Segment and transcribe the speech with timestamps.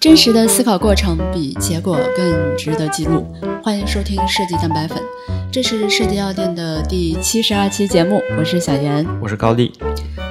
[0.00, 3.26] 真实的思考过程比结果更值得记录。
[3.62, 5.02] 欢迎收听设计蛋白粉，
[5.50, 9.72] 这是设计药店的第七十二期节目，我是小严，我是高丽。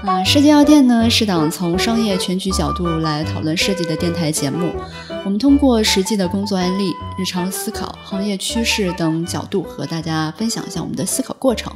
[0.06, 4.72] 啊，设计药店呢是档从商业全局角度来讨论设计的电台节目。
[5.26, 11.74] 我们通过实际的工作案例、日常思考、行业趋势等角度，和大家分享一下我们的思考过程。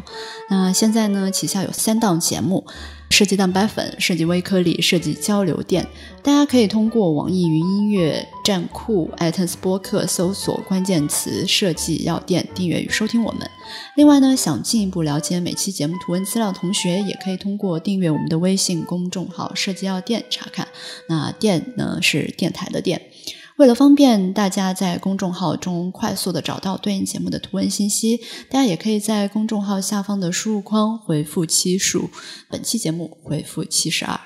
[0.50, 2.66] 那现在呢，旗下有三档节目。
[3.10, 5.86] 设计蛋白粉、设计微颗粒、设计交流电，
[6.24, 13.50] 大家可以通过网易云音乐、站酷、艾特斯播客搜索关键词“设计药店”订阅与收听我们。
[13.96, 20.68] 另外呢，想进一步了解每期节目图文资料，同学也可以通过订阅我们的微信公众号“设计药店”查看。
[21.10, 23.02] 那店呢是电台的店。
[23.60, 32.10] 为了方便大家在公众号中快速的找到对应节目的图文信息，大家也可以在公众号下方的输入框回复期数，
[32.50, 34.18] 本期节目回复七十二。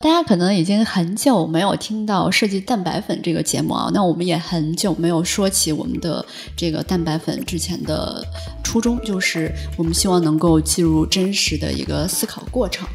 [0.00, 6.26] 大家可能已经很久没有听到设计蛋白粉这个节目啊，那我们也很久没有说起我们的
[6.56, 8.26] 这个蛋白粉之前的
[8.64, 12.88] 初衷，就是我们希望能够记录真实的一个思考过程。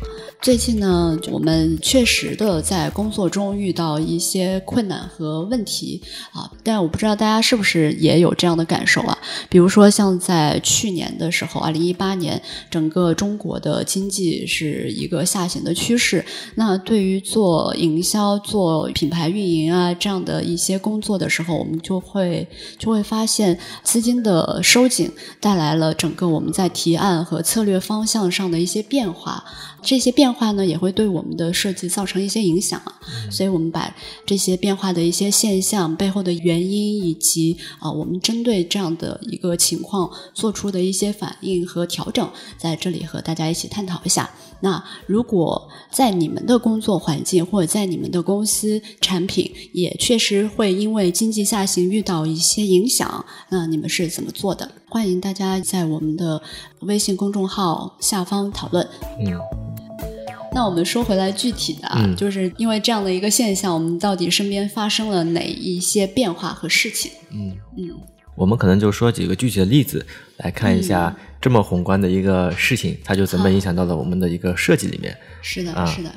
[0.46, 6.00] 最近呢，我们确实的在工作中遇到一些困难和问题
[6.34, 9.18] 啊，但我不知道大家是不是也有这样的感受啊？
[9.50, 16.24] 比如说，像在去年的时候，二零一八年，整个中国的经济是一个下行的趋势。
[16.54, 29.44] 那对于做营销、做品牌运营啊这样的一些工作的时候，我们就会就会发现资金的收紧带来了整个我们在提案和策略方向上的一些变化。
[29.82, 33.00] 这些变化呢，也会对我们的设计造成一些影响啊，
[33.32, 44.30] 所以我们把这些变化的一些现象背后的原因，以及啊，我们针对这样的一个情况做出的一些反应和调整，在这里和大家一起探讨一下。
[44.62, 54.72] 那如果在你们的工作环境或者在你们的公司产品也确实会因为经济下行遇到一些影响，那你们是怎么做的？
[54.90, 56.42] 欢迎大家在我们的
[56.82, 58.88] 微信公众号下方讨论。
[59.20, 59.75] 嗯。
[60.56, 67.12] 那我们说回来，具体的啊，就是因为这样的一个现象，我们到底身边发生了哪一些变化和事情？
[67.32, 67.90] 嗯嗯，
[68.38, 70.06] 我们可能就说几个具体的例子，
[70.38, 75.18] 来看一下这么宏观的一个事情，它就怎么影响到了我们的一个设计里面。
[75.42, 76.10] 是的，是的。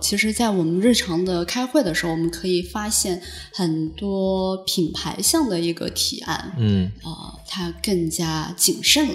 [0.00, 3.20] 其实，在我们日常的开会的时候，我们可以发现
[3.52, 9.14] 很多品牌项的一个提案，嗯啊，它更加谨慎了。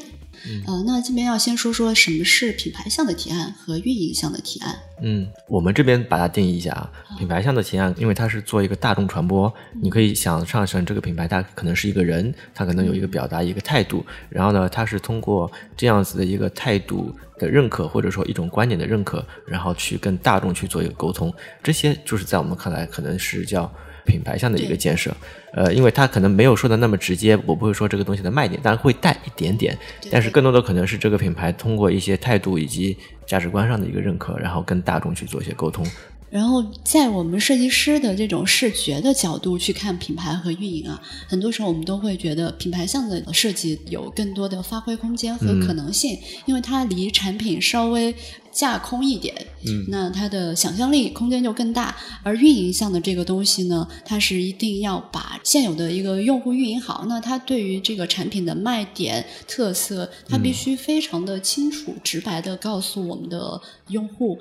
[0.68, 4.76] 呃，那这边要先说说什么是品牌项的提案和运营项的提案。
[5.02, 23.72] 嗯，我们这边把它定义一下啊，品牌项的提案，因为它是做一个大众传播，你可以想象成这个品牌它可能是一个人，它可能有一个表达一个态度，然后呢，它是通过这样子的一个态度的认可，或者说一种观点的认可，然后去跟大众去做一个沟通，这些就是在我们看来可能是叫。
[24.06, 25.16] 品牌上的一个建设，
[25.54, 29.78] 呃，因为它可能没有说的那么直接，我不会说这个东西的卖点，但会带一点点，
[30.12, 35.86] 但是更多的可能是这个品牌通过一些态度以及价值观上的一个认可，然后跟大众去做一些沟通。
[36.30, 48.14] 然后在我们设计师的这种视觉的角度去看品牌和运营啊，很多时候我们都会觉得品牌项的设计有更多的发挥空间和可能性，因为它离产品稍微
[48.52, 49.34] 架空一点，
[49.66, 51.96] 嗯，那它的想象力空间就更大。
[52.24, 64.38] 而运营项的这个东西呢，它是一定要把现有的一个用户运营好，那它对于这个产品的卖点特色，它必须非常的清楚、直白的告诉我们的用户。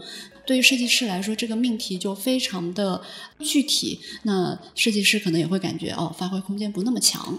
[0.47, 3.01] 对于设计师来说，这个命题就非常的
[3.41, 7.39] 具体，那设计师可能也会感觉哦，发挥空间不那么强。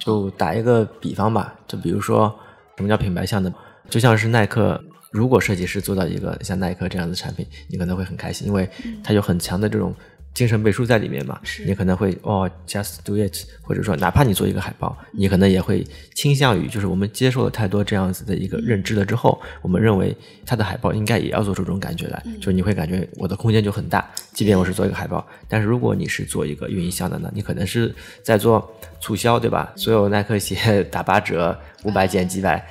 [0.00, 2.34] 就打一个比方吧，就比如说
[2.76, 3.52] 什么叫品牌向的，
[3.88, 8.68] 就像是耐克，如果设计师做到一个像耐克这样的产品，你可能会很开心，因为
[9.04, 9.94] 它有很强的这种。
[10.36, 15.82] 精神背书在里面嘛，你可能会哦，just do it，或者说哪怕你做一个海报，你可能也会
[16.14, 20.14] 倾向于，就是我们接受了太多这样子的一个认知了之后，我们认为
[20.44, 29.72] 它的海报应该也要做出这种感觉来，就你会感觉我的空间就很大，即便我是做一个海报，但是如果你是做一个运营项的呢，你可能是在做促销，对吧？
[29.74, 32.62] 所有耐克鞋打八折， 五百减几百，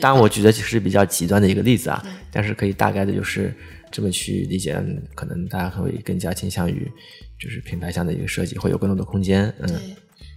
[0.00, 3.54] 当然我举的是比较极端的一个例子啊，但是可以大概的就是。
[3.94, 4.74] 这么去理解，
[5.14, 6.90] 可能大家会更加倾向于，
[7.38, 9.54] 就是品牌上的一个设计会有更多的空间。
[9.60, 9.68] 嗯，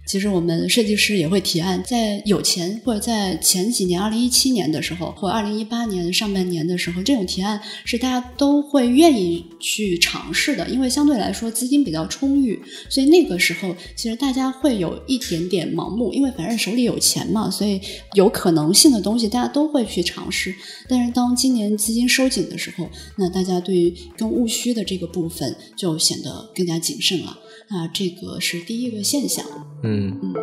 [0.06, 12.58] 其实我们设计师也会提案，在有钱或者在前几年，二零一七年的时候，或二零一八年上半年的时候，这种提案是大家都会愿意去尝试的，因为相对来说资金比较充裕，
[12.88, 17.78] 所以那个时候其实大家会有一点点盲目，因为反正手里有钱嘛，所以
[18.14, 20.54] 有可能性的东西大家都会去尝试。
[20.88, 22.88] 但是当今年资金收紧的时候，
[23.18, 27.38] 那大家对于跟务虚的这个部分就显得更加谨慎了。
[27.68, 29.44] 啊，这个是第一个现象。
[29.82, 30.34] 嗯嗯，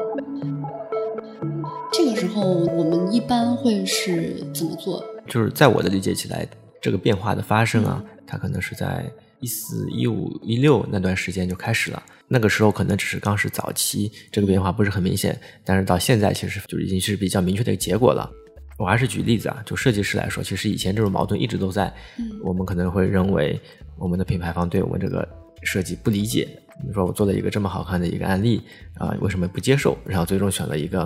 [1.92, 5.04] 这个时候我们一般会是怎么做？
[5.28, 6.48] 就是在我的理解起来，
[6.82, 12.02] 这个变化的发生啊，它可能是在一四、一五、一六那段时间就开始了。
[12.28, 15.40] 那个时候可能只是刚是早期，这个变化不是很明显。
[15.64, 18.30] 但是到现在，其实就已经是比较明确的一个结果了。
[18.78, 21.92] 我还是举例子啊，就设计师来说，其实以前这种矛盾一直都在。
[22.20, 23.60] 嗯，我们可能会认为
[23.98, 25.28] 我们的品牌方对我们这个
[25.64, 26.48] 设计不理解。
[26.84, 28.62] 你说我做了一个这么好看的一个案例
[28.96, 29.98] 啊，为什么不接受？
[30.06, 31.02] 然后最终选了一个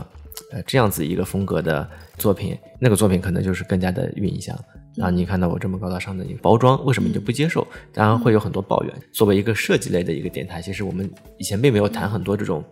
[0.51, 1.88] 呃这样子一个风格的
[2.18, 4.57] 作品，那个作品可能就是更加的印象。
[4.95, 7.66] 然后你看到我这么高大上的一个包装，为什么你就不接受？
[7.94, 8.94] 当然会有很多抱怨。
[9.12, 12.63] 作为一个设计类的一个电台，其实我们以前并没有谈很多这种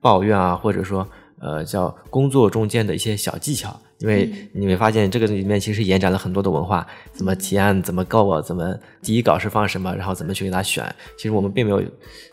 [0.00, 1.08] 抱怨啊，或者说
[1.38, 3.80] 呃叫工作中间的一些小技巧。
[4.00, 10.84] 因为你会发现这个里面其实延展了很多的文化，怎么提案，怎么告我，怎么第一稿是放什么，然后怎么去给他选。
[11.16, 11.82] 其实我们并没有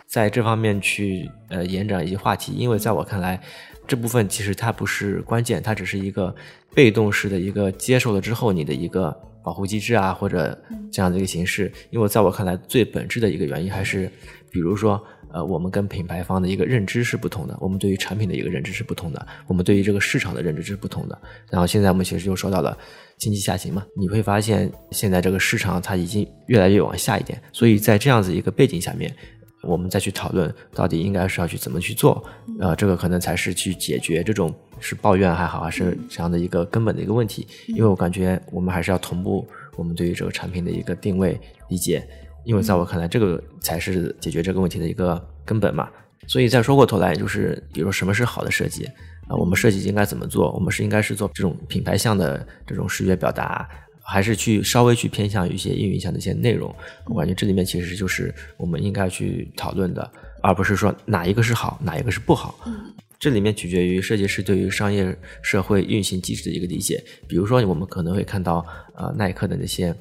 [0.06, 3.40] 在这方面去呃延展一些话题，因为在我看来，
[3.86, 6.34] 这部分其实它不是关键，它只是一个
[6.74, 10.58] 被动式的一个接受了之后你的一个保护机制啊，或者
[10.90, 11.72] 这样的一个形式。
[11.90, 14.10] 因为在我看来，最本质的一个原因还是，
[14.50, 15.04] 比如说。
[15.34, 21.22] 呃，我们跟品牌方的一个认知是不同的，我们对于产品的一个认知是不同的，我们对于这个市场的认知是不同的。
[21.50, 22.78] 然后现在我们其实就说到了
[23.18, 29.14] 经济下行嘛，你会发现现在这个市场它已经越来越往下一点，所以在这样子一个背景下面，
[29.64, 32.24] 我们再去讨论到底应该是要去怎么去做，
[32.60, 37.46] 呃，这个可能才是去解决这种是抱怨还好，还是这样的一个根本的一个问题。
[37.68, 39.46] 因为我感觉我们还是要同步
[39.76, 41.40] 我们对于这个产品的一个定位
[41.70, 42.08] 理解。
[42.48, 45.90] 因为在我看来，这个才是解决这个问题的一个根本嘛。
[46.28, 48.86] 所以再说过头来，就是比如说什么是好的设计
[49.28, 49.36] 啊？
[49.36, 50.54] 我们设计应该怎么做？
[50.54, 53.68] 我们是应该是做这种品牌向的这种视觉表达，
[54.02, 56.74] 还是去稍微去偏向于一些运营向的一些内容？
[57.08, 60.10] 我感觉这里面其实就是我们应该去讨论的，
[60.42, 62.58] 而不是说哪一个是好，哪一个是不好。
[63.20, 67.04] 这里面取决于设计师对于商业社会运行机制的一个理解。
[67.28, 68.66] 比如说，我们可能会看到
[68.96, 69.94] 呃耐克的那些。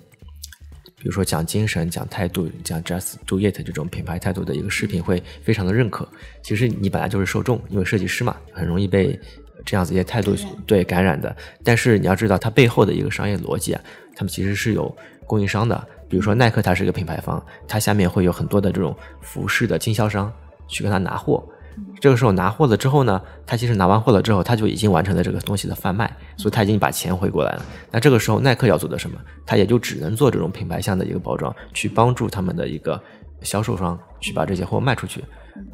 [0.96, 6.08] 比如说讲精神、讲态度、讲 just do it 这种品牌态度的一个视频会非常的认可。
[6.42, 9.18] 其实你本来就是受众，因为设计师嘛，很容易被
[9.64, 10.34] 这样子一些态度
[10.66, 11.36] 对感染的。
[11.62, 13.80] 但是你要知道，它背后的一个商业逻辑啊，
[14.14, 14.94] 他们其实是有
[15.26, 15.86] 供应商的。
[16.08, 20.32] 比如说耐克，它是一个品牌方，它下面会有很多的这种服饰的经销商
[20.66, 21.46] 去跟他拿货。
[22.00, 27.64] 这个时候拿货了之后呢，他其实拿完货了之后，他就已经完成了这个东西的贩卖，所以他已经把钱回过来了。
[27.90, 29.18] 那这个时候耐克要做的什么？
[29.44, 33.00] 他也就只能做这种品牌向的一个包装，去帮助他们的一个
[33.42, 35.24] 销售商去把这些货卖出去。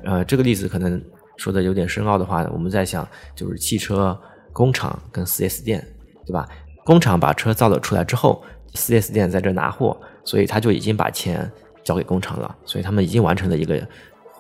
[0.05, 1.03] 呃，这个例子可能
[1.37, 4.19] 说的有点深奥的话，我们在想就是汽车
[4.53, 5.87] 工厂跟 4S 店，
[6.27, 6.49] 对吧？
[6.85, 8.43] 工厂把车造了出来之后
[8.75, 11.51] ，4S 店在这拿货，所以他就已经把钱
[11.85, 13.87] 交给工厂了，所以他们已经完成了一个。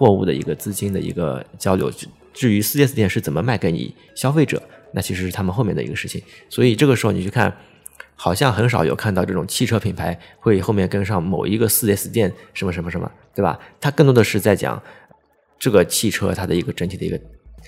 [0.02, 4.60] 货物的一个资金的一个交流，至至于四 S 店是怎么卖给你消费者，
[4.92, 6.20] 那其实是他们后面的一个事情。
[6.48, 7.56] 所以这个时候你去看，
[8.16, 13.56] 好像很少有看到这种汽车品牌会后面跟上某一个四 S 店什么什么什么，对吧？
[13.80, 14.82] 它更多的是在讲
[15.56, 17.16] 这个汽车它的一个整体的一个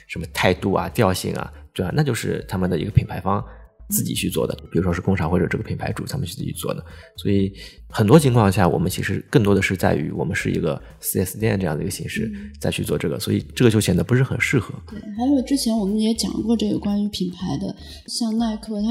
[0.09, 1.93] 什么态度啊、调性啊，对吧？
[1.95, 3.45] 那就是他们的一个品牌方。
[3.89, 6.85] 自己去做的，比如说是工厂或者这个品牌主他们去自己做的，
[7.17, 7.53] 所以
[7.89, 14.75] 很多情况下，我们其实更多的是在于我们是一个四 S 店这样的一个形式再去做这个，所以这个就显得不是很适合。
[14.91, 17.75] 对，还有之前我们也讲过这个关于品牌的，
[18.07, 18.88] 像耐克它。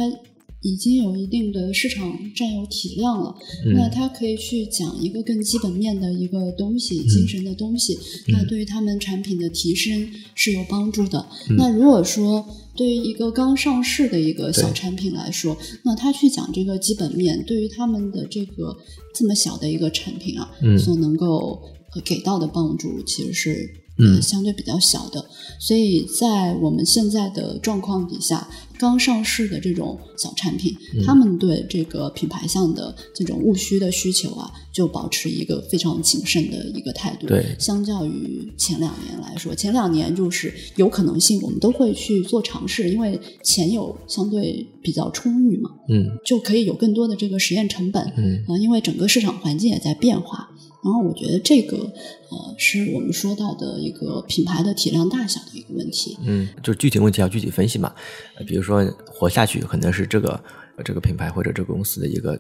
[0.64, 3.36] 已经有一定的市场占有体量了，
[3.76, 11.26] 那他可以去讲一个更基本面的一个东西，精神的东西，那对于他们产品的提升是有帮助的。
[11.58, 18.76] 那如果说对于一个刚上市的一个小产品来说，那他去讲这个基本面，对于他们的这个
[19.14, 21.62] 这么小的一个产品啊，所能够
[22.06, 23.83] 给到的帮助其实是。
[24.00, 25.24] 嗯，相对比较小的，
[25.60, 37.28] 所以在我们现在的状况底下，刚上市的这种小产品，他们对这个品牌向的这种务虚的需求啊，就保持一个非常谨慎的一个态度。
[37.28, 50.50] 对，相较于前两年来说，前两年就是有可能性，我们都会去做尝试，因为钱有相对比较充裕嘛，嗯，就可以有更多的这个实验成本，嗯啊，因为整个市场环境也在变化。
[50.84, 56.18] 然后我觉得这个呃是我们说到的一个品牌的体量大小的一个问题。
[56.24, 57.94] 嗯，就具体问题要具体分析嘛。
[58.38, 60.44] 呃比如说活下去可能是这个
[60.84, 62.38] 这个品牌或者这个公司的一个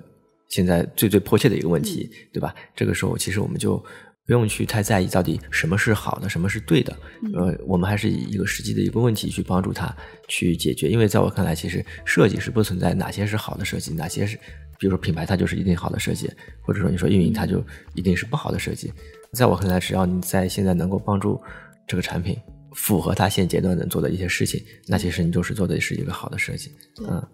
[0.50, 2.53] 现在最最迫切的一个问题，对吧？
[2.75, 3.77] 这个时候其实我们就
[4.25, 6.93] 不用去太在意到底什么是好的，什么是对的。
[7.33, 9.95] 呃，我们还是以一个实际的一个问题去帮助他
[10.27, 10.89] 去解决。
[10.89, 14.38] 因为在我看来，其实设计是不存在哪些是好的设计，哪些是。
[14.83, 16.29] 比如说品牌它就是一定好的设计，
[16.61, 17.63] 或者说你说运营它就
[17.93, 18.91] 一定是不好的设计。
[19.31, 21.41] 在我看来，只要你在现在能够帮助
[21.87, 22.37] 这个产品
[22.73, 26.69] 符合它现阶段能做的一些事情，那其实你就是做的是一个好的设计。
[27.07, 27.25] 嗯，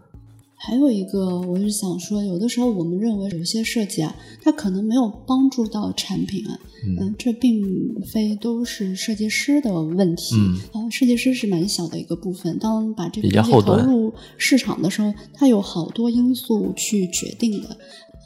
[0.62, 4.14] 还有一个，我是想说，有的时候我们认为有些设计啊，
[4.44, 7.64] 它可能没有帮助到产品啊，嗯，这并
[8.04, 10.36] 非都是设计师的问题。
[10.36, 12.60] 嗯，啊，设计师是蛮小的一个部分。
[12.60, 17.78] 当把这个东西投入市场的时候，它有好多因素去决定的。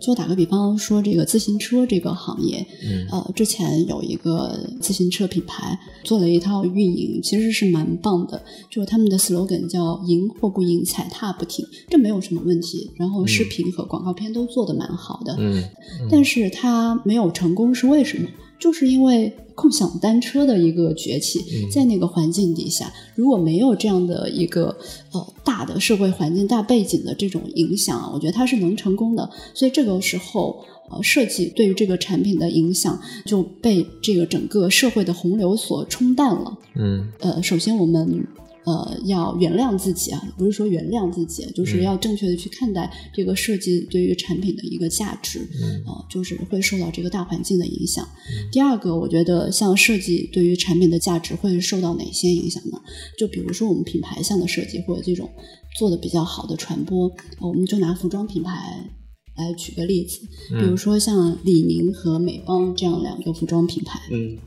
[0.02, 8.44] 就打个比方说，这个自行车这个行业，嗯呃，之前有一个自行车品牌做了一套运营，其实是蛮棒的。
[8.70, 12.92] 就是他们的 slogan 叫“赢或不赢，踩踏不停”，这没有什么问题。
[12.98, 15.64] 然后视频和广告片都做得蛮好的，嗯
[16.10, 18.28] 但是它没有成功是为什么？
[18.64, 24.74] 就是因为共享单车的一个崛起，在那个环境底下，如果没有这样的一个
[25.12, 29.30] 呃大的社会环境、大背景的这种影响，我觉得它是能成功的。
[29.54, 36.58] 所以这个时候，呃，设计对于这个产品的影响就被这个整个社会的洪流所冲淡了。
[36.76, 38.26] 嗯呃，首先我们
[38.66, 48.08] 呃要原谅自己啊，不是说原谅自己，就是要正确的去看待这个设计对于产品的一个价值，嗯呃，就是会受到这个大环境的影响。
[48.52, 52.82] 第二个，我觉得像设计对于产品的价值会受到哪些影响呢？
[53.18, 55.30] 就比如说我们品牌项的设计或者这种
[55.78, 57.08] 做的比较好的传播，
[57.40, 58.90] 呃我们就拿服装品牌。
[59.36, 64.38] 来举个例子，比如说像李宁和美邦这样两个服装品牌，嗯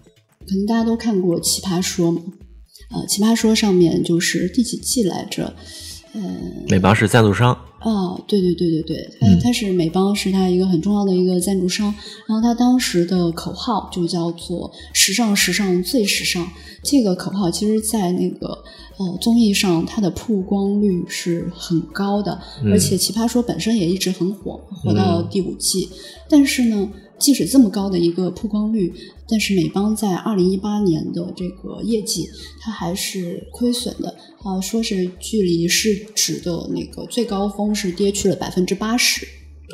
[0.46, 2.22] 可能大家都看过《奇葩说》嘛，
[2.90, 5.54] 呃，《奇葩说》上面就是第几季来着？
[6.12, 6.20] 呃，
[6.68, 7.58] 美邦是赞助商。
[7.78, 11.94] 啊，对对对对对，他嗯它是美邦是他一个很重要的一个赞助商，
[12.26, 16.48] 然后他当时的口号就叫做“时尚时尚最时尚”。
[16.82, 18.46] 这个口号其实，在那个
[18.96, 25.88] 呃综艺上，它的曝光率是很高的，而且《奇葩说》本身也一直很火，火到第五季。
[26.28, 28.92] 但是呢，即使这么高的一个曝光率，
[29.28, 32.28] 但是美邦在二零一八年的这个业绩，
[32.60, 34.14] 它还是亏损的
[34.44, 39.26] 啊、说是距离市值的那个最高峰是跌去了百分之八十。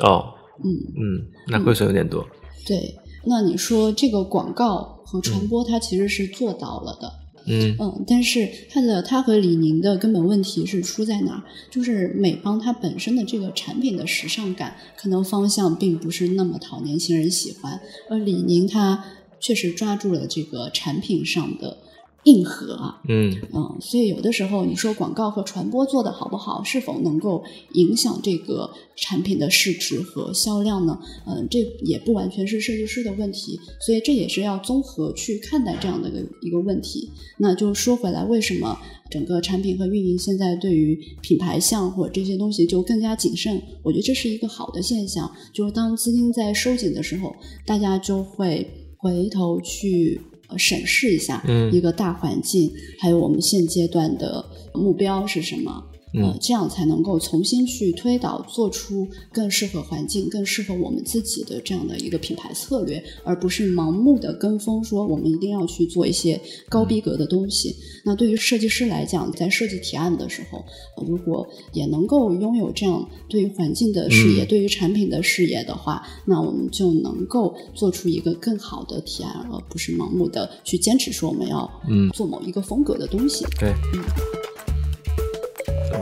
[0.03, 0.33] 哦，
[0.63, 2.27] 嗯，嗯，那亏损有点多。
[2.65, 2.95] 对。
[3.25, 7.13] 那你说这个广告和传播，它其实是做到了的。
[7.47, 11.43] 嗯嗯，但是它的它和李宁的根本问题是出在哪儿？
[11.71, 19.05] 就是美邦它本身的这个产品的时尚感，可能方向并不是那么讨年轻人喜欢，而李宁它
[19.39, 21.77] 确实抓住了这个产品上的
[22.23, 23.01] 硬核啊。
[23.07, 30.97] 嗯嗯，所以有的时候你说广告和传播做得好不好，是否能够影响这个产品的市值和销量呢？
[31.25, 37.09] 嗯，这也不完全是设计师的问题，所以这也是要综合去看待这样的一个一个问题。
[37.37, 38.77] 那就说回来，为什么
[39.09, 43.61] 整个产品和运营现在对于品牌项或者这些东西就更加谨慎？
[43.83, 48.65] 我觉得这是一个好的现象，就是当资金在收紧的时候，大家就会
[48.97, 50.21] 回头去。
[50.53, 55.83] 呃审视一下嗯一个大环境，还有我们现阶段的目标是什么。
[56.13, 66.39] 呃嗯，这样才能够重新去推导，做出更适合环境、更适合我们自己的这样的一个品牌策略，而不是盲目的跟风，说我们一定要去做一些
[66.69, 67.75] 高逼格的东西。
[68.05, 70.63] 那对于设计师来讲，在设计提案的时候，
[70.97, 83.45] 呃如果也能够拥有这样对于环境的视野、嗯对于产品的视野的话，那我们就能够做出一个更好的提案，而不是盲目的去坚持说我们要嗯做某一个风格的东西。
[83.59, 83.73] 对。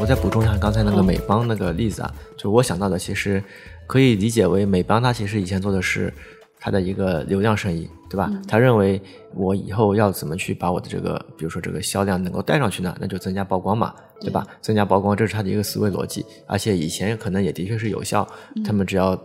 [0.01, 3.41] 我再补充一下刚才那个嗯美邦那个例子啊，就我想到的，其实
[3.85, 6.11] 可以理解为美邦它其实以前做的是
[6.59, 8.27] 它的一个流量生意，对吧？
[8.47, 8.99] 他认为
[9.35, 12.97] 我以后要怎么去把我的这个，比如说这个销量能够带上去呢？
[12.99, 14.43] 那就增加曝光嘛，对吧？
[14.59, 18.27] 增加曝光，这是他的一个思维逻辑，而且以前可能也的确是有效，
[18.65, 19.15] 他们只要。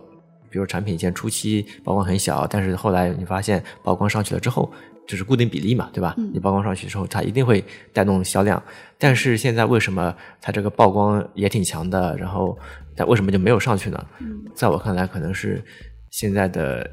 [0.49, 4.71] 比如产品以前初期曝光很小，但是后来你发现曝光上去了之后，
[5.07, 6.13] 就是固定比例嘛，对吧？
[6.33, 8.61] 你曝光上去之后，它一定会带动销量。
[8.99, 12.57] 但是现在为什么它这个曝光也挺强的，然后
[12.95, 14.05] 它为什么就没有上去呢？
[14.53, 15.63] 在我看来，可能是
[16.11, 16.87] 现在的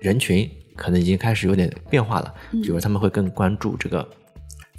[0.00, 4.06] 人群可能已经开始有点变化了，比如他们会更关注这个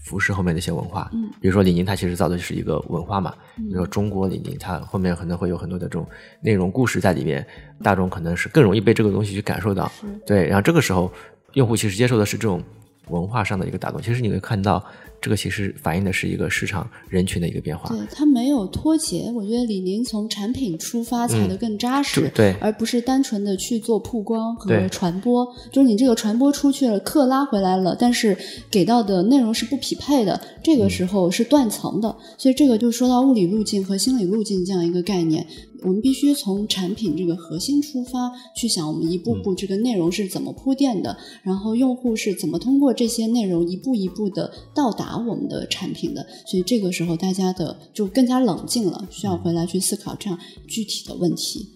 [0.03, 1.09] 服饰后面的一些文化。
[1.13, 3.33] 嗯，比如说李宁，它其实造的就是一个文化嘛。
[3.57, 6.05] 嗯比如说中国李宁，它后面可能会有很多的这种
[6.41, 7.45] 内容故事在里面，
[7.81, 9.87] 大众可能是更容易被这个东西去感受到。
[10.01, 11.09] 是对，然后这个时候，
[11.53, 12.61] 用户其实接受的是这种
[13.07, 14.01] 文化上的一个打动。
[14.01, 14.83] 其实你会看到，
[15.23, 17.87] 这个其实反映的是一个市场人群的一个变化。
[17.95, 19.31] 对，它没有脱节。
[19.33, 25.47] 我觉得李宁从产品出发踩得更扎实，嗯对而不是单纯的去做曝光和传播。
[25.71, 28.37] 就是你这个传播出去了，客拉回来了，但是
[28.69, 32.13] 给到的内容是不匹配的，这嗯个时候是断层的。
[32.37, 35.47] 所以这个就说到物理路径和心理路径这样一个概念。
[35.85, 46.25] 我们必须从产品这个核心出发，去想我们一步嗯步这个内容是怎么铺垫的，然后用户是怎么通过这些内容一步一步的到达我们的产品的。
[46.45, 51.67] 所以这个时候大家的就更加冷静了，需要回来去思考这样具体的问题，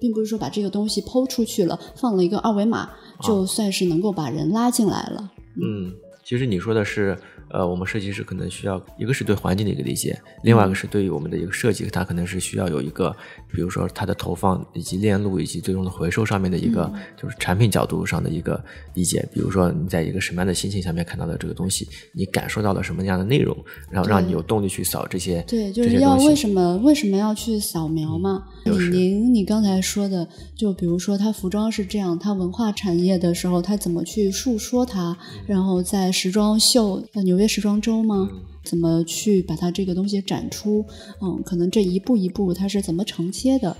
[0.00, 2.90] 并不是说把这个东西抛出去了，放了一个二维码，
[3.22, 5.32] 就算是能够把人拉进来了。
[5.56, 5.92] 嗯，
[6.24, 7.16] 其实你说的是，
[7.50, 13.14] 呃，我们设计师可能需要一个是对环境的一个理解，另外一个是对于我们的一个设计，它可能是需要有一个，
[13.52, 16.90] 比如说它的投放以及链路以及最终的回收上面的一个，
[17.20, 18.62] 就是产品角度上的一个
[18.94, 19.28] 理解。
[19.32, 23.56] 比如说你在一个什么样的心情下面看到的这个东西，你感受到了什么样的内容，
[23.90, 26.14] 然后让你有动力去扫这些对，就是要。
[26.24, 28.42] 为什么为什么要去扫描嘛？
[28.64, 28.90] 就是
[29.34, 38.30] 你刚才说的，就比如说它服装是这样，它文化产业的时候，它怎么去述说它，然后在时装秀，呃，纽约时装周吗？
[38.62, 40.86] 怎么去把它这个东西展出？
[41.20, 43.76] 嗯，可能这一步一步它是怎么承接的？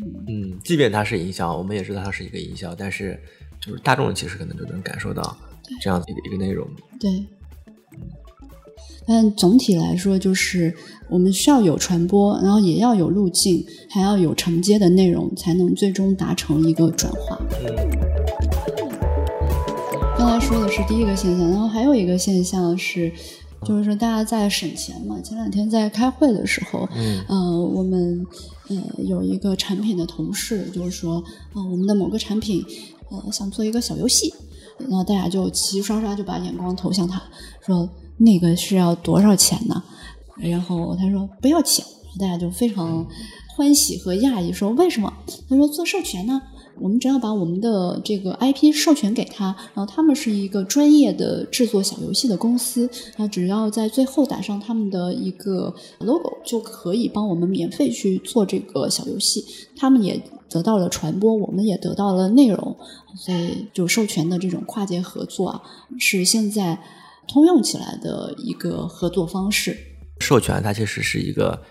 [0.00, 3.16] 嗯，即便它是营销，我们也知道它是一个营销，但是
[3.60, 5.38] 就是大众其实可能就能感受到
[5.80, 6.68] 这样一个一个内容。
[6.98, 7.24] 对。
[9.08, 10.74] 但总体来说，就是
[11.08, 17.38] 我们需要有传播，然后也要有路径，还要有承接的内容，才能最终达成一个转化。
[20.18, 23.10] 刚才说的是第一个现象，然后还有一个现象是，
[23.64, 25.18] 就是说大家在省钱嘛。
[25.22, 28.26] 前两天在开会的时候，嗯呃，我们
[28.68, 31.24] 呃有一个产品的同事就是说，
[31.54, 32.62] 呃，我们的某个产品
[33.10, 34.34] 呃想做一个小游戏，
[34.78, 37.22] 然后大家就齐齐刷刷就把眼光投向他，
[37.64, 37.88] 说
[38.18, 39.82] 那个是要多少钱呢？
[40.36, 41.84] 然后他说不要钱，
[42.18, 43.06] 大家就非常
[43.56, 45.12] 欢喜和讶异，说为什么？
[45.48, 46.40] 他说做授权呢。
[46.80, 59.44] 我们只要把我们的这个 IP 授权给他，然后他们是一个专业的制作小游戏的公司，他只要在最后打上他们的一个 logo，就可以帮我们免费去做这个小游戏。
[59.76, 62.76] 他们也得到了传播，我们也得到了内容，
[63.16, 65.60] 所以就授权的这种跨界合作啊，
[65.98, 66.78] 是现在
[67.28, 69.76] 通用起来的一个合作方式。
[70.20, 71.62] 授权它其实是一个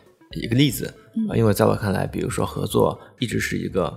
[0.41, 3.91] 一个例子，嗯啊因为在我看来，比如说合作一直是一个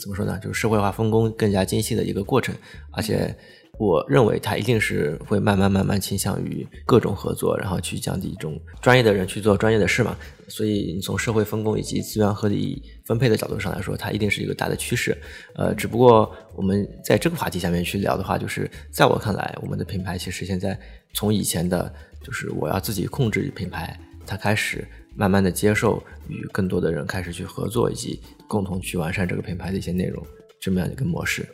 [0.00, 2.54] 怎么说呢，就是社会化分工更加精细的一个过程，
[2.92, 3.36] 而且
[3.80, 10.14] 我认为它一定是会慢慢慢慢倾向于各种合作，然后去降低一种专业的人去做专业的事嘛。
[10.48, 15.16] 所以你从社会分工以及资源合理分配的角度上来说，它一定是一个大的趋势。
[15.54, 20.78] 呃，只不过我们在这个话题下面去聊的话，就是在我看来，我们的品牌其实现在
[21.14, 21.90] 从以前的
[22.22, 30.22] 就是我要自己控制品牌，它开始慢慢的接受与更多的人开始去合作，以及共同去完善这个品牌的一些内容，
[30.60, 31.48] 这么样一个模式。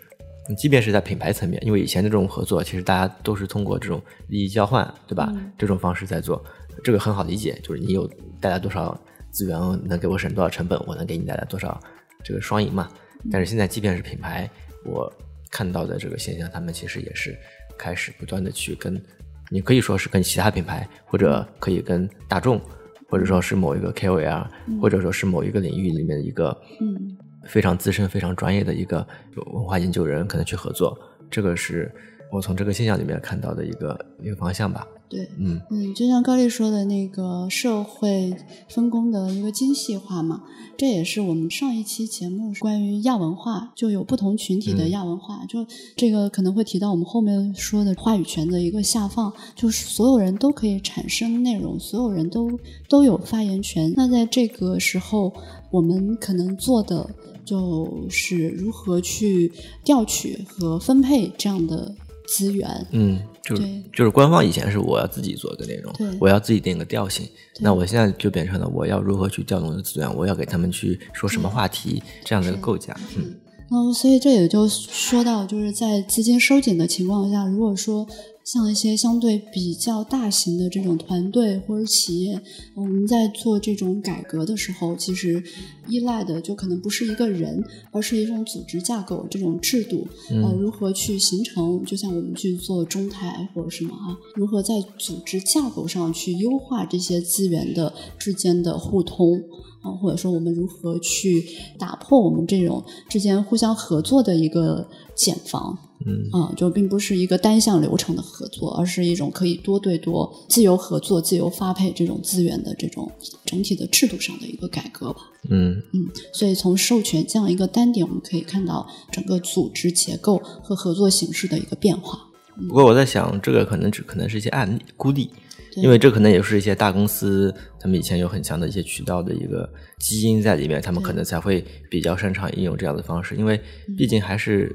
[0.49, 5.31] 你即便是在品牌层面，因为以前的这种合作，其实大家都是通过这种利益交换，对吧？
[5.35, 6.45] 嗯这种方式在做，
[6.85, 8.09] 这个很好理解，就是你有
[8.41, 8.99] 带来多少
[9.31, 11.81] 资源，能给我省多少成本，我能给你带来多少
[12.23, 12.89] 这个双赢嘛。
[13.31, 14.49] 但是现在，即便是品牌，
[14.85, 15.13] 我
[15.51, 17.37] 看到的这个现象，他们其实也是
[17.77, 19.03] 开始不断的去跟，
[19.51, 22.61] 你可以说是跟其他品牌，或者可以跟大众，
[23.09, 24.47] 或者说是某一个 KOL，、
[24.81, 29.07] 或者说是某一个领域里面的一个嗯非常资深、非常专业的一个
[29.53, 30.99] 文化研究人，可能去合作，
[31.31, 31.93] 这个是
[32.31, 34.87] 我从这个现象里面看到的一个一个方向吧。
[35.09, 38.35] 对，嗯嗯，就像高丽说的那个社会
[38.69, 40.43] 分工的一个精细化嘛，
[40.77, 45.65] 这也是我们上一期节目关于亚文化，就有不同群体的嗯亚文化，就
[45.95, 52.51] 这个可能会提到我们后面说的话语权的一个下放，就是所有人都可以产生内容，所有人都
[52.89, 53.93] 都有发言权。
[53.97, 55.33] 那在这个时候，
[55.71, 57.09] 我们可能做的
[57.45, 59.53] 就是如何去
[59.85, 61.95] 调取和分配这样的
[62.27, 62.87] 资源。
[62.91, 67.25] 嗯，就是就是官方以前是我要自己做一个内容，我要自己定个调性，
[67.61, 72.93] 那我现在就变成了我要如何去调动的资源，我要给他们去说什么话题这样的一个构架。
[73.17, 73.37] 嗯
[73.71, 78.07] 嗯，所以这也就说到，就是在资金收紧的情况下，如果说
[78.47, 82.41] 像一些相对比较大型的这种团队或者企业，
[82.77, 85.43] 我们在做这种改革的时候，其实
[85.89, 91.85] 依赖的就可能不是一个人，而是一种组织架构、这种制度，呃，如何去形成？
[91.85, 99.43] 就像我们去做中台或者什么啊，如何在组织架构上去优化这些资源的之间的互通？
[99.83, 101.45] 啊，或者说我们如何去
[101.77, 105.77] 打破我们这种之间互相合作的一个茧房？
[106.07, 106.29] 嗯。
[106.33, 113.11] 啊，就并不是一个单向流程的合作，而是一种可以多对多、自由合作、自由发配这种资源的这种
[113.45, 115.21] 整体的制度上的一个改革吧。
[115.51, 115.83] 嗯。
[115.93, 122.21] 嗯，所以从授权这样一个单点，我们可以看到整个组织结构和合作形式的一个变化。
[122.69, 125.31] 不过我在想，这个可能只可能是一些案例孤立，
[125.77, 133.61] 因为这可能也是一些大公司，他们以前有很强的一些渠道的一个基因在里面，他们可能才会比较擅长应用这样的方式，因为
[133.95, 134.75] 毕竟还是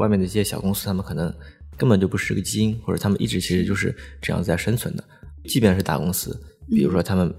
[0.00, 1.32] 外面的一些小公司，他们可能
[1.76, 5.04] 根本就不是个基因，或者他们一直其实就是这样在生存的。
[5.44, 6.38] 即便是大公司，
[6.70, 7.32] 比如说他们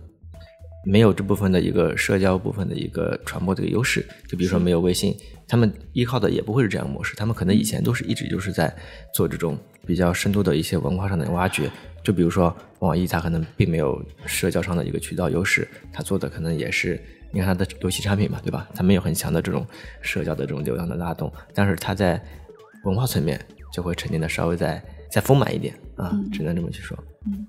[0.86, 5.16] 没有这部分的一个社交部分的一个传播的一个优势，就比如说没有微信，
[5.48, 8.74] 他们依靠的也不会是这样模式，他们可能以前都是一直就是在
[9.14, 11.70] 做这种比较深度的一些文化上的挖掘。
[12.04, 17.00] 就比如说网易，它可能并没有社交上的一个渠道优势，它做的可能也是
[17.32, 18.68] 你看它的游戏产品嘛，对吧？
[18.74, 19.64] 它没有很强的这种
[20.02, 22.20] 社交的这种流量的拉动，但是它在
[22.84, 23.40] 文化层面
[23.72, 26.98] 就会沉淀的稍微再再丰满一点啊，只能这么去说。
[27.26, 27.46] 嗯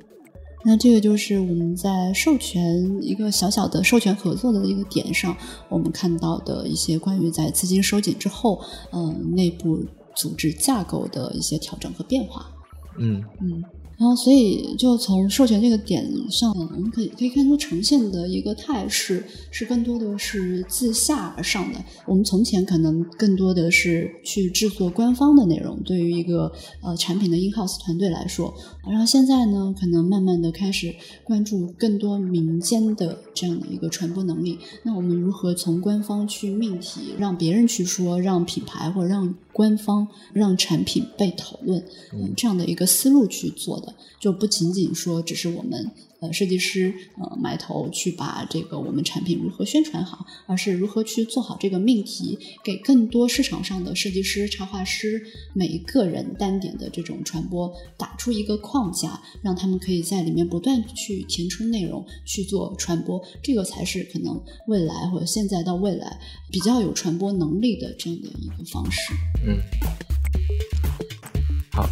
[0.65, 5.37] 那这个就是我们在授权一个小小的授权合作的一个点上，
[5.69, 12.49] 我们看到的一些关于在资金收紧之后，嗯、内部组织架构的一些调整和变化。
[12.97, 13.61] 嗯嗯，
[14.03, 21.79] 然后所以就从授权这个点上，我们可以可以看出呈现的一个态势是更多的是自下而上的。
[22.05, 26.51] 我们从前可能更多的是去制作官方的内容，对于一个
[26.83, 28.53] 呃产品的 in house 团队来说，
[28.91, 34.59] 然后现在呢，可能慢慢的开始关注更多民间的这样的一个传播能力。
[34.83, 41.81] 那我们如何从官方去命题，让别人去说，让品牌或者让官方让产品被讨论，
[42.15, 55.23] 嗯，这样的一个思路去做的，就不仅仅说只是我们呃设计师呃埋头去把这个我们产品如何宣传好，而是如何去做好这个命题，给更多市场上的设计师、插画师
[55.55, 69.13] 每一个人单点的这种传播打出一个框架，让他们可以在里面不断去填充内容去做传播，这个才是可能未来或者现在到未来比较有传播能力的这样的一个方式。
[69.47, 70.82] 嗯。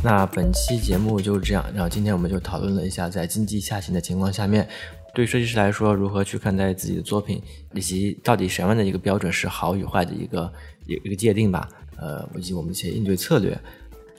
[0.02, 1.64] 那本期节目就是这样。
[1.74, 4.68] 然后今天我们就讨论了一下，在经济下行的情况下面，
[5.14, 7.42] 对设计师来说如何去看待自己的作品，
[7.74, 10.52] 以及到底什么样的一个标准是好与坏的一个
[10.86, 11.68] 一一个界定吧。
[11.96, 13.58] 呃，以及我们一些应对策略。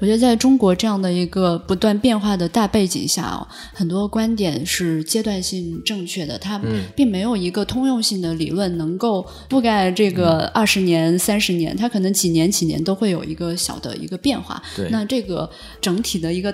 [0.01, 6.59] 我觉得在中国这样的一个不断变化的大背景下哦，很多观点是阶段性正确的，它
[6.95, 14.61] 并没有一个通用性的理论能够覆盖这个二十年、三十年，它可能几年几年都会有一个小的一个变化。
[14.75, 16.53] 对那这个整体的一个。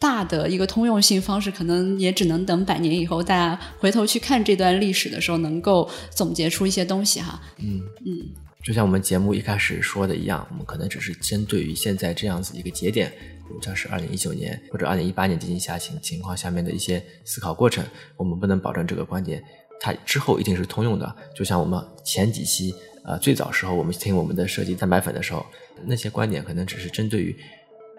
[0.00, 7.42] 大的一个通用性方式，可能也只能等百年以后，大家回头去看这段历史的时候，能够总结出一些东西哈。
[7.58, 8.22] 嗯嗯，
[8.68, 17.82] 就像我们节目一开始说的一样，我们可能只是针对于现在这样子一个节点，比如像是二零一九年或者二零一八年经济下行情况下面的一些思考过程，
[18.18, 19.42] 我们不能保证这个观点
[19.80, 21.16] 它之后一定是通用的。
[21.34, 22.74] 就像我们前几期
[23.06, 25.46] 呃最早时候我们听我们的设计蛋白粉的时候，
[25.86, 27.34] 那些观点可能只是针对于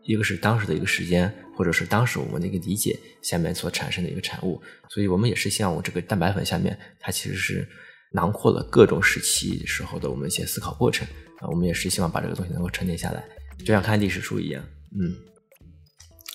[0.03, 7.67] 一个是当时的一个时间，或者是当时我们的一个理解下面所产生的一个产物，所以我们也是希望我这个蛋白粉下面它其实是。
[8.11, 11.07] 囊括了各种时期时候的我们一些思考过程
[11.39, 13.23] 啊，我们也是希望把这个东西能够沉淀下来，
[13.59, 14.63] 就像看历史书一样。
[14.91, 15.13] 嗯，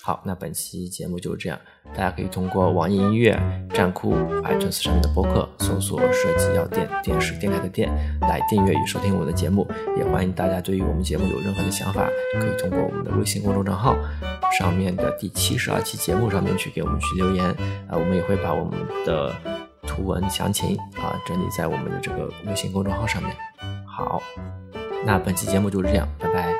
[0.01, 1.59] 好，那本期节目就是这样，
[1.93, 3.37] 大家可以通过网易音乐、
[3.73, 7.89] 站酷、iTunes 上面的播客搜索“设计药店”，电视电台的店
[8.21, 9.67] 来订阅与收听我的节目。
[9.97, 12.09] 也欢迎大家对于我们节目有任何的想法，
[12.39, 13.97] 可以通过我们的微信公众账号
[14.57, 17.45] 上面的第七十二期节目上面去给我们去留言
[17.89, 19.54] 啊，我们也会把我们的。
[19.95, 23.35] 图文详情啊，整理在我们的这个微信公众号上面。
[23.85, 24.21] 好，
[25.05, 26.54] 那本期节目就是这样，拜拜。